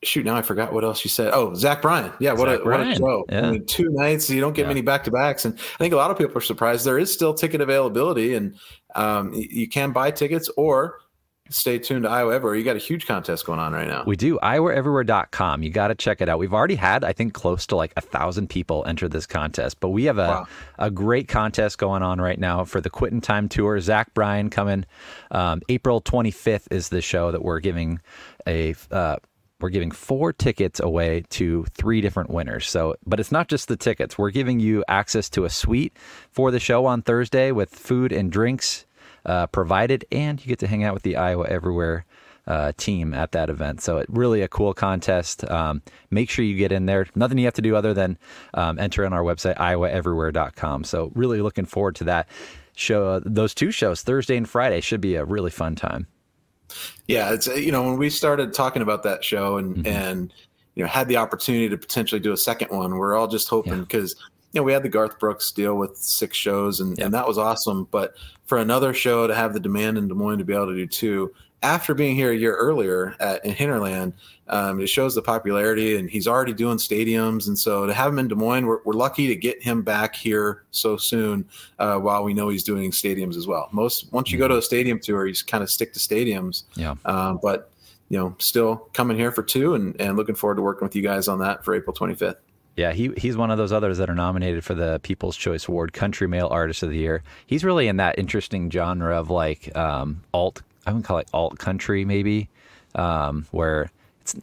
[0.04, 1.32] shoot, now I forgot what else you said.
[1.34, 2.12] Oh, Zach Bryan.
[2.20, 3.26] Yeah, what, a, what a show.
[3.30, 3.48] Yeah.
[3.48, 4.70] I mean, two nights, you don't get yeah.
[4.70, 5.46] many back to backs.
[5.46, 6.86] And I think a lot of people are surprised.
[6.86, 8.56] There is still ticket availability, and
[8.96, 11.00] um, you can buy tickets or
[11.50, 12.56] stay tuned to Iowa Everywhere.
[12.56, 14.04] You got a huge contest going on right now.
[14.06, 14.40] We do.
[14.42, 15.64] IowaEverywhere.com.
[15.64, 16.40] You got to check it out.
[16.40, 19.90] We've already had, I think, close to like a thousand people enter this contest, but
[19.90, 20.48] we have a, wow.
[20.78, 23.80] a great contest going on right now for the Quitting Time Tour.
[23.80, 24.86] Zach Bryan coming.
[25.32, 28.00] Um, April 25th is the show that we're giving
[28.48, 28.76] a.
[28.92, 29.18] Uh,
[29.60, 32.68] we're giving four tickets away to three different winners.
[32.70, 34.18] So, but it's not just the tickets.
[34.18, 35.96] We're giving you access to a suite
[36.32, 38.86] for the show on Thursday with food and drinks
[39.26, 42.06] uh, provided, and you get to hang out with the Iowa Everywhere
[42.48, 43.82] uh, team at that event.
[43.82, 45.50] So, it really a cool contest.
[45.50, 47.08] Um, make sure you get in there.
[47.16, 48.18] Nothing you have to do other than
[48.54, 50.86] um, enter on our website, iowaeverywhere.com.
[50.86, 52.30] So, really looking forward to that
[52.76, 53.20] show.
[53.20, 56.08] Those two shows, Thursday and Friday, should be a really fun time.
[57.08, 59.88] Yeah, it's you know when we started talking about that show and mm-hmm.
[59.88, 60.34] and
[60.76, 63.82] you know had the opportunity to potentially do a second one, we're all just hoping
[63.82, 64.26] because yeah.
[64.54, 67.38] you know we had the Garth Brooks deal with six shows and and that was
[67.38, 68.14] awesome, but
[68.46, 70.88] for another show to have the demand in Des Moines to be able to do
[70.88, 74.14] two, after being here a year earlier at, in Hinterland,
[74.48, 77.48] um, it shows the popularity, and he's already doing stadiums.
[77.48, 80.16] And so to have him in Des Moines, we're, we're lucky to get him back
[80.16, 81.46] here so soon.
[81.78, 83.70] Uh, while we know he's doing stadiums as well.
[83.72, 86.64] Most once you go to a stadium tour, you kind of stick to stadiums.
[86.76, 86.96] Yeah.
[87.06, 87.72] Um, but
[88.10, 91.04] you know, still coming here for two, and and looking forward to working with you
[91.04, 92.38] guys on that for April 25th.
[92.76, 95.94] Yeah, he he's one of those others that are nominated for the People's Choice Award,
[95.94, 97.24] Country Male Artist of the Year.
[97.46, 101.60] He's really in that interesting genre of like um, alt I would call it alt
[101.60, 102.50] country maybe,
[102.96, 103.92] um, where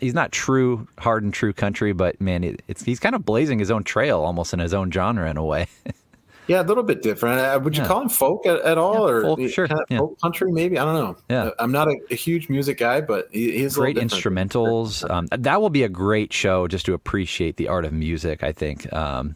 [0.00, 3.59] he's not true hard and true country, but man, it, it's he's kind of blazing
[3.59, 5.66] his own trail almost in his own genre in a way.
[6.46, 7.40] yeah, a little bit different.
[7.40, 7.88] Uh, would you yeah.
[7.88, 9.68] call him folk at, at all, yeah, or folk, sure.
[9.68, 9.98] Kind of yeah.
[9.98, 10.52] folk country?
[10.52, 11.16] Maybe I don't know.
[11.28, 15.09] Yeah, uh, I'm not a, a huge music guy, but he, he's great instrumentals.
[15.11, 18.44] Um, that will be a great show just to appreciate the art of music.
[18.44, 19.35] I think um,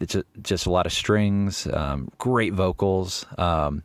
[0.00, 3.26] it's just, just a lot of strings, um, great vocals.
[3.38, 3.82] Um,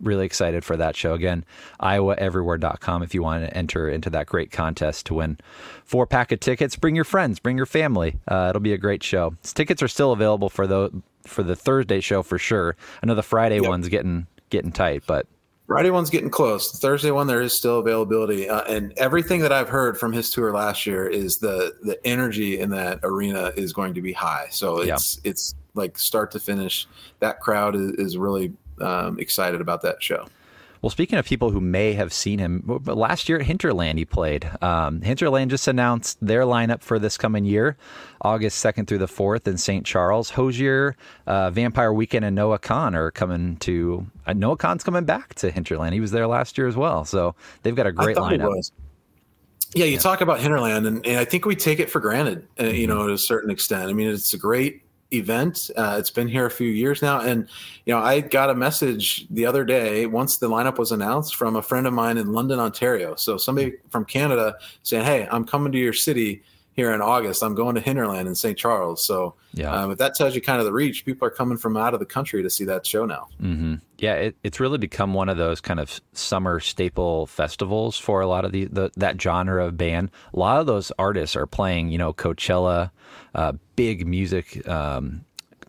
[0.00, 1.14] really excited for that show.
[1.14, 1.44] Again,
[1.80, 5.38] iowaeverywhere.com if you want to enter into that great contest to win
[5.84, 6.76] four pack of tickets.
[6.76, 8.18] Bring your friends, bring your family.
[8.28, 9.34] Uh, it'll be a great show.
[9.42, 10.90] Tickets are still available for the
[11.24, 12.76] for the Thursday show for sure.
[13.02, 13.68] I know the Friday yep.
[13.68, 15.26] one's getting getting tight, but
[15.66, 16.70] Friday one's getting close.
[16.70, 20.30] The Thursday one, there is still availability, uh, and everything that I've heard from his
[20.30, 24.46] tour last year is the the energy in that arena is going to be high.
[24.50, 25.30] So it's yeah.
[25.30, 26.86] it's like start to finish.
[27.18, 30.26] That crowd is, is really um, excited about that show.
[30.82, 34.48] Well, speaking of people who may have seen him, last year at Hinterland he played.
[34.62, 37.76] Um, Hinterland just announced their lineup for this coming year,
[38.20, 39.84] August 2nd through the 4th in St.
[39.84, 40.30] Charles.
[40.30, 40.94] Hozier,
[41.26, 44.06] uh, Vampire Weekend, and Noah Kahan are coming to.
[44.26, 45.94] Uh, Noah Kahan's coming back to Hinterland.
[45.94, 47.04] He was there last year as well.
[47.04, 48.70] So they've got a great lineup.
[49.74, 49.98] Yeah, you yeah.
[49.98, 52.96] talk about Hinterland, and, and, I think we take it for granted, uh, you mm-hmm.
[52.96, 53.90] know, to a certain extent.
[53.90, 55.70] I mean, it's a great event.
[55.76, 57.48] Uh, it's been here a few years now, and
[57.84, 61.56] you know, I got a message the other day once the lineup was announced from
[61.56, 63.14] a friend of mine in London, Ontario.
[63.14, 66.42] So somebody from Canada saying, "Hey, I'm coming to your city."
[66.72, 68.58] Here in August, I'm going to Hinterland in St.
[68.58, 69.02] Charles.
[69.02, 71.74] So, yeah, um, if that tells you kind of the reach, people are coming from
[71.74, 73.28] out of the country to see that show now.
[73.42, 73.76] Mm-hmm.
[73.96, 78.26] Yeah, it, it's really become one of those kind of summer staple festivals for a
[78.26, 80.10] lot of the, the that genre of band.
[80.34, 82.90] A lot of those artists are playing, you know, Coachella,
[83.36, 85.24] uh, big music um,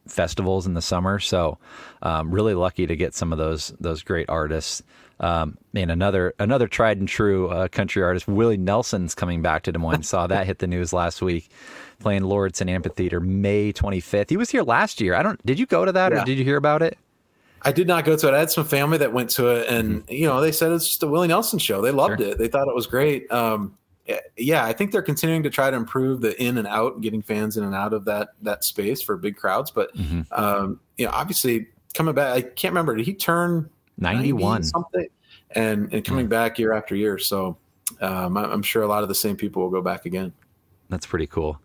[0.08, 1.20] festivals in the summer.
[1.20, 1.60] So,
[2.02, 4.82] um, really lucky to get some of those those great artists.
[5.20, 9.72] Um, and another another tried and true uh, country artist, Willie Nelson's coming back to
[9.72, 10.04] Des Moines.
[10.04, 11.50] Saw that hit the news last week,
[12.00, 14.30] playing Lauridsen Amphitheater May 25th.
[14.30, 15.16] He was here last year.
[15.16, 15.44] I don't.
[15.46, 16.22] Did you go to that, yeah.
[16.22, 16.98] or did you hear about it?
[17.64, 18.34] I did not go to it.
[18.34, 20.14] I had some family that went to it, and mm-hmm.
[20.14, 21.82] you know they said it's just a Willie Nelson show.
[21.82, 22.30] They loved sure.
[22.30, 22.38] it.
[22.38, 23.30] They thought it was great.
[23.32, 23.78] Um,
[24.38, 27.58] yeah, I think they're continuing to try to improve the in and out, getting fans
[27.58, 29.72] in and out of that that space for big crowds.
[29.72, 30.22] But mm-hmm.
[30.32, 32.96] um, you know, obviously coming back, I can't remember.
[32.96, 35.08] Did he turn ninety one something?
[35.52, 37.17] And and coming back year after year.
[37.17, 37.58] So
[38.02, 40.34] um, I'm sure a lot of the same people will go back again.
[40.89, 41.60] That's pretty cool.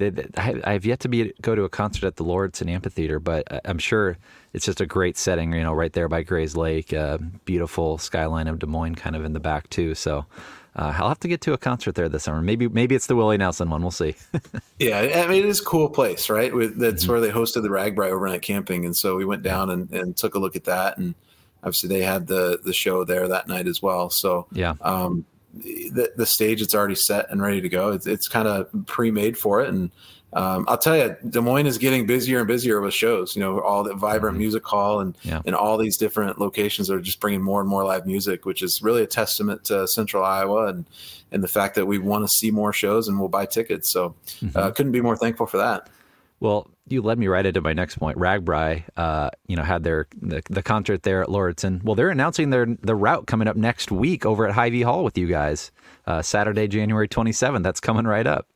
[0.00, 3.78] I have yet to be go to a concert at the Lauridsen Amphitheater, but I'm
[3.78, 4.16] sure
[4.52, 5.52] it's just a great setting.
[5.52, 9.24] You know, right there by Gray's Lake, uh, beautiful skyline of Des Moines, kind of
[9.24, 9.94] in the back too.
[9.94, 10.26] So
[10.74, 12.40] uh, I'll have to get to a concert there this summer.
[12.40, 13.82] Maybe maybe it's the Willie Nelson one.
[13.82, 14.14] We'll see.
[14.78, 16.50] yeah, I mean it is a cool place, right?
[16.52, 17.12] That's mm-hmm.
[17.12, 20.34] where they hosted the RAGBRAI overnight camping, and so we went down and, and took
[20.34, 21.14] a look at that, and
[21.62, 24.08] obviously they had the the show there that night as well.
[24.08, 27.92] So yeah, um, the the stage it's already set and ready to go.
[27.92, 29.90] It's it's kind of pre made for it, and
[30.34, 33.36] um, I'll tell you, Des Moines is getting busier and busier with shows.
[33.36, 34.42] You know, all the vibrant mm-hmm.
[34.42, 35.42] music hall and yeah.
[35.44, 38.82] and all these different locations are just bringing more and more live music, which is
[38.82, 40.86] really a testament to Central Iowa and
[41.30, 43.90] and the fact that we want to see more shows and we'll buy tickets.
[43.90, 44.56] So, mm-hmm.
[44.56, 45.88] uh, couldn't be more thankful for that.
[46.40, 48.18] Well, you led me right into my next point.
[48.18, 51.82] RAGBRAI, uh, you know, had their the, the, concert there at Lauridsen.
[51.84, 55.16] Well, they're announcing their the route coming up next week over at Hy-Vee Hall with
[55.16, 55.70] you guys,
[56.06, 57.62] uh, Saturday, January 27th.
[57.62, 58.48] That's coming right up.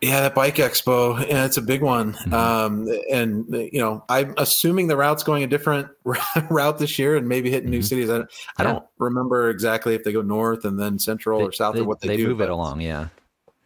[0.00, 2.14] Yeah, that bike expo, yeah, it's a big one.
[2.14, 2.32] Mm-hmm.
[2.32, 5.88] Um, and you know, I'm assuming the route's going a different
[6.50, 7.72] route this year, and maybe hitting mm-hmm.
[7.72, 8.08] new cities.
[8.08, 8.22] I,
[8.56, 11.80] I don't remember exactly if they go north and then central they, or south they,
[11.82, 12.22] or what they, they do.
[12.22, 13.08] They move it along, yeah.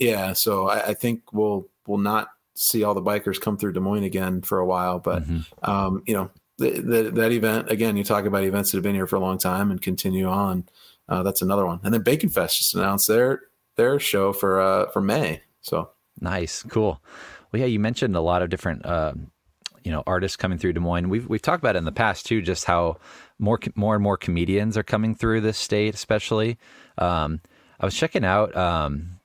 [0.00, 3.80] Yeah, so I, I, think we'll we'll not see all the bikers come through Des
[3.80, 5.70] Moines again for a while, but mm-hmm.
[5.70, 7.96] um, you know, the, the, that event again.
[7.96, 10.66] You talk about events that have been here for a long time and continue on.
[11.08, 11.80] Uh, that's another one.
[11.84, 13.42] And then Bacon Fest just announced their
[13.76, 15.42] their show for uh, for May.
[15.62, 17.02] So Nice, cool.
[17.52, 19.14] Well, yeah, you mentioned a lot of different, uh,
[19.82, 21.08] you know, artists coming through Des Moines.
[21.08, 22.98] We've we've talked about it in the past too, just how
[23.38, 26.58] more more and more comedians are coming through this state, especially.
[26.98, 27.40] Um,
[27.80, 28.56] I was checking out.
[28.56, 29.20] Um,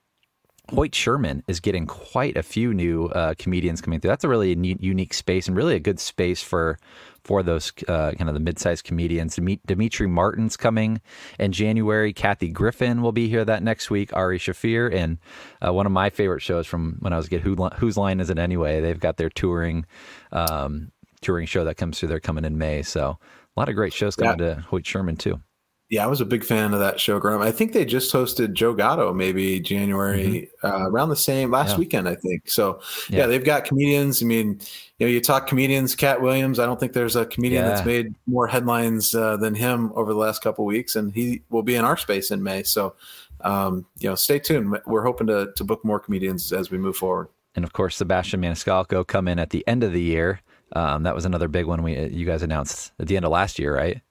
[0.69, 4.09] Hoyt Sherman is getting quite a few new uh, comedians coming through.
[4.09, 6.77] That's a really neat, unique space and really a good space for
[7.23, 9.37] for those uh, kind of the mid-sized comedians.
[9.65, 11.01] Demetri Martin's coming
[11.37, 12.13] in January.
[12.13, 14.15] Kathy Griffin will be here that next week.
[14.15, 15.17] Ari Shaffir and
[15.65, 17.41] uh, one of my favorite shows from when I was a kid.
[17.41, 18.79] Who, whose line is it anyway?
[18.79, 19.85] They've got their touring
[20.31, 22.09] um, touring show that comes through.
[22.09, 23.17] They're coming in May, so
[23.57, 24.55] a lot of great shows coming yeah.
[24.55, 25.41] to Hoyt Sherman too.
[25.89, 27.47] Yeah, I was a big fan of that show growing up.
[27.47, 30.67] I think they just hosted Joe Gatto maybe January mm-hmm.
[30.67, 31.77] uh, around the same last yeah.
[31.77, 32.47] weekend, I think.
[32.47, 33.19] So yeah.
[33.19, 33.25] yeah.
[33.25, 34.21] they've got comedians.
[34.21, 34.59] I mean,
[34.99, 36.59] you know, you talk comedians, Katt Williams.
[36.59, 37.69] I don't think there's a comedian yeah.
[37.69, 41.63] that's made more headlines uh, than him over the last couple weeks, and he will
[41.63, 42.61] be in our space in May.
[42.61, 42.93] So,
[43.41, 44.77] um, you know, stay tuned.
[44.85, 47.29] We're hoping to to book more comedians as we move forward.
[47.55, 50.39] And of course, Sebastian Maniscalco come in at the end of the year.
[50.75, 53.57] Um, that was another big one we you guys announced at the end of last
[53.57, 54.01] year, right?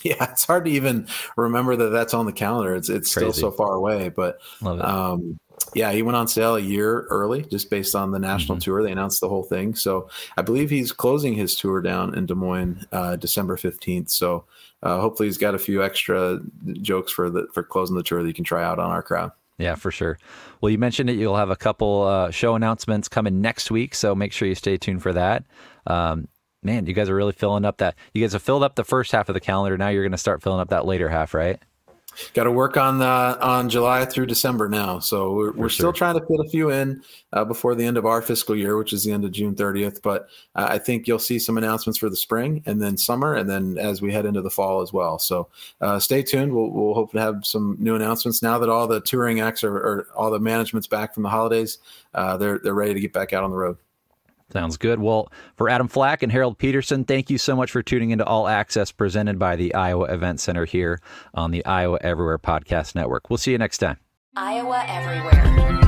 [0.04, 2.74] Yeah, it's hard to even remember that that's on the calendar.
[2.76, 3.32] It's it's Crazy.
[3.32, 5.40] still so far away, but um,
[5.74, 8.62] yeah, he went on sale a year early just based on the national mm-hmm.
[8.62, 8.82] tour.
[8.82, 12.34] They announced the whole thing, so I believe he's closing his tour down in Des
[12.34, 14.10] Moines uh, December fifteenth.
[14.10, 14.44] So
[14.82, 16.40] uh, hopefully, he's got a few extra
[16.80, 19.32] jokes for the for closing the tour that you can try out on our crowd.
[19.58, 20.18] Yeah, for sure.
[20.60, 21.16] Well, you mentioned it.
[21.16, 24.76] You'll have a couple uh, show announcements coming next week, so make sure you stay
[24.76, 25.44] tuned for that.
[25.86, 26.28] Um,
[26.62, 27.94] man, you guys are really filling up that.
[28.12, 29.78] You guys have filled up the first half of the calendar.
[29.78, 31.60] Now you're going to start filling up that later half, right?
[32.34, 34.98] got to work on the on July through December now.
[34.98, 35.70] So we're, we're sure.
[35.70, 37.02] still trying to fit a few in
[37.32, 40.02] uh, before the end of our fiscal year, which is the end of June 30th.
[40.02, 43.48] But uh, I think you'll see some announcements for the spring and then summer, and
[43.48, 45.18] then as we head into the fall as well.
[45.18, 45.48] So
[45.80, 46.52] uh, stay tuned.
[46.52, 49.76] We'll, we'll hope to have some new announcements now that all the touring acts are,
[49.76, 51.78] or all the management's back from the holidays.
[52.14, 53.76] Uh, they're they're ready to get back out on the road.
[54.50, 54.98] Sounds good.
[54.98, 58.48] Well, for Adam Flack and Harold Peterson, thank you so much for tuning into All
[58.48, 61.00] Access presented by the Iowa Event Center here
[61.34, 63.28] on the Iowa Everywhere Podcast Network.
[63.28, 63.98] We'll see you next time.
[64.36, 65.87] Iowa Everywhere.